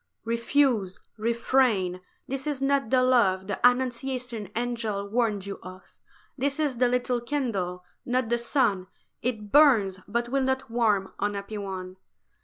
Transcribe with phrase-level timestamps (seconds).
[0.25, 5.95] "REFUSE, refrain: for this is not the love The Annunciation Angel warned you of;
[6.35, 8.87] This is the little candle, not the sun;
[9.21, 11.97] It burns, but will not warm, unhappy one!"